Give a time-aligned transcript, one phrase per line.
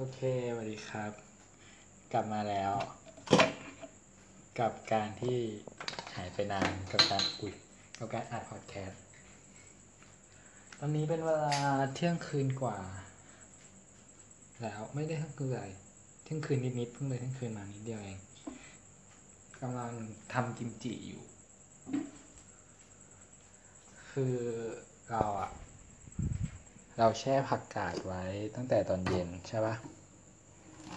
[0.00, 1.12] โอเครับ
[2.12, 2.74] กลับมาแล้ว
[4.58, 5.38] กับการที่
[6.16, 7.54] หายไปนานกับการอุ้ย
[7.98, 9.02] กับการอัดพอดแคสต์
[10.78, 11.56] ตอนนี้เป็นเวลา
[11.94, 12.78] เที่ยงคืนกว่า
[14.60, 15.70] แล้วไม่ได้เที่ยงคืนเลย
[16.24, 18.18] เที่ยงคืนนิดๆเพิ่งเลยเที่ยงคืนมานิดเดียวเอง
[19.60, 19.92] กำลัง
[20.32, 21.22] ทำกิมจิอยู่
[24.10, 24.36] คือ
[25.10, 25.50] เราอะ
[27.00, 28.22] เราแช่ผักกาดไว้
[28.54, 29.74] ตั้งแต่ตอนเย็นใช่ปะ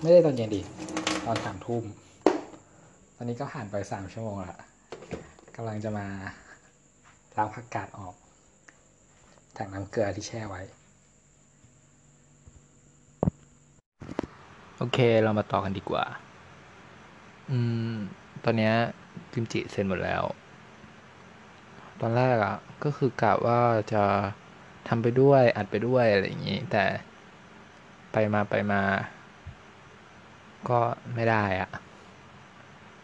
[0.00, 0.62] ไม่ได้ตอนเย็นดิ
[1.24, 1.84] ตอนสามทุ่ม
[3.16, 4.58] ตอนนี้ก็ผ่านไปสามชั่วโมงละ
[5.56, 6.06] กำลังจะมา
[7.36, 8.14] ล้างผักกาดออก
[9.56, 10.62] จากน้ำเกลือที่แช่ไว้
[14.78, 16.04] โอเคเรามาต่อกันดีกว่า
[17.50, 17.58] อื
[17.92, 17.94] ม
[18.44, 18.72] ตอนนี้
[19.32, 20.22] กิมจิเสร็จหมดแล้ว
[22.00, 23.60] ตอนแรกอะ่ะ ก็คือกะว่า
[23.94, 24.04] จะ
[24.88, 26.84] ทำไปด้วยอัดไปด้วยอะไรอย่างนี้ แต่
[28.12, 28.82] ไปมาไปมา
[30.68, 30.80] ก็
[31.14, 31.70] ไม่ได้อะ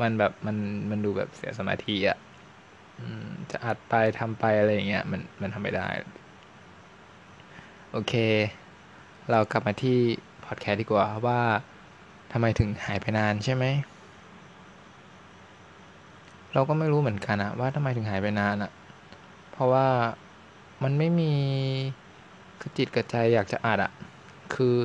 [0.00, 0.56] มันแบบมัน
[0.90, 2.18] มันดูแบบเสียสมาธิอะ่ะ
[3.50, 5.88] จะอัดไปทำไปอะไรอย่างเงี้ยมันมันทำไม่ได้
[7.92, 8.14] โอเค
[9.30, 9.98] เรากลับมาที่
[10.46, 11.40] พอดแคสต์ดีกว่าว่า
[12.32, 13.64] ทำไมถึงหายไปนานใช่ไหม
[16.54, 18.70] เราก็ไม่รู้เหมือนกันอะว่าทำไมถึงหายไปนานอะ
[19.52, 19.86] เพราะว่า
[20.84, 21.24] มันไม่มี
[22.60, 23.90] กระจิตกระใจอยากจะอัดอะ
[24.54, 24.76] คือ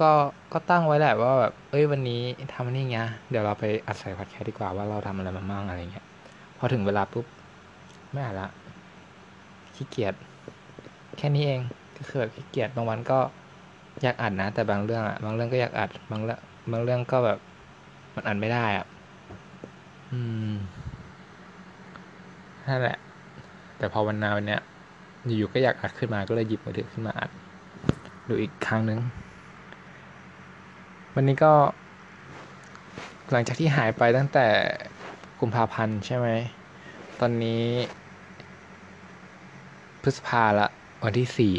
[0.00, 0.04] ก็
[0.52, 2.96] ก็ตั้งไว้แหละว่าแบบเอ้ยวันนี้ทำนี่ไง
[3.30, 6.04] เดี๋ยวเราไปอัดใส่พอดแคสต์ดีกว่าว่าเราทำอะไรมาบ้างอะไรเงี้ย
[6.56, 7.26] พอถึงเวลาปุ๊บ
[8.12, 8.48] ไม่อ่านละ
[9.74, 10.14] ขี้เกียจ
[11.16, 11.60] แค่นี้เอง
[11.96, 13.14] ก็คือแบบขี้เกียจบางวันก็
[14.02, 16.38] อยากอัดนะ แต่บางเรื่องอะบางเรื่องก็อยากอัดบางเรื่อง
[16.72, 17.38] บางเรื่องก็แบบ
[18.16, 18.84] มันอัดไม่ได้อะ
[20.10, 20.14] อื
[20.52, 20.54] ม
[22.66, 22.94] นั่นแหละ
[23.76, 24.60] แต่พอวันนาวันเนี้ย
[25.24, 27.30] อยู่ๆก็อยากอัดขึ้นมาก็เลยหยิบมือถือขึ้นมาอัด
[28.28, 29.00] ดูอีกครั้งหนึ่ง
[31.14, 31.52] วันนี้ก็
[33.32, 34.46] หลังจากที่หายไปตั้งแต่
[35.40, 36.28] กุมภาพันธ์ใช่ไหม
[37.20, 37.64] ตอนนี้
[40.02, 40.66] พฤษภาละ
[41.04, 41.54] วันที่สี่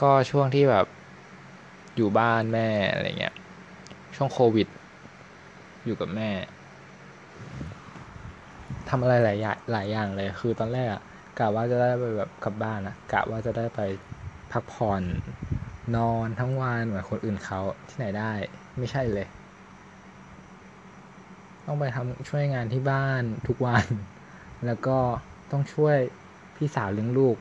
[0.00, 0.86] ก็ช่วงที่แบบ
[1.96, 3.34] อยู่บ้านแม่อะไรเงี้ย
[4.16, 4.68] ช่วงโควิด
[5.84, 6.30] อยู่กับแม่
[8.92, 11.02] ทำอะไรหลายอย่างหลายอย่างเลย คือตอนแรกอะ
[11.38, 13.80] กะว่าจะได้ไปแบบกลับบ้านอะกะว่าจะได้ไป
[14.52, 15.02] พักผ่อน
[15.96, 18.32] นอนทั้งวันเหมือนคนอื่นเขาที่ไหนได้
[18.78, 19.26] ไม่ใช่เลย
[21.66, 23.86] ต้องไปทำช่วยงานที่บ้านทุกวัน
[24.66, 24.98] แล้วก็
[25.50, 25.96] ต้องช่วย
[26.56, 27.36] พี่สาวเลี้ยงลูก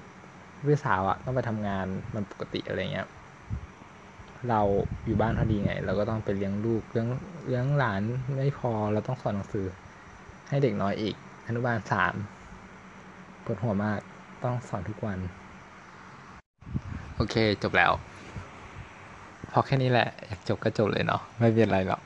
[0.68, 1.86] พี่สาวอะต้องไปทำงาน
[2.16, 3.08] มันปกติอะไรเงี้ย
[4.50, 4.62] เรา
[5.06, 7.08] อยู่บ้านพอดีไง เราก็ต้องไปเลี้ยงลูกเลี้ยง
[7.48, 8.02] เลี้ยงหลาน
[8.38, 9.66] ไม่พอเราต้องสอนหนังสือ
[10.50, 11.16] ให้เด็กน้อยอีก
[11.52, 12.14] อนุบาลสาม
[13.46, 14.00] ปวดหัวมาก
[14.44, 15.20] ต้องสอนทุกวัน
[17.16, 17.92] โอเคจบแล้ว
[19.52, 22.02] พอแค่นี้แหละ อยากจบก็จบเลยเนาะไม่เป็นไรหรอก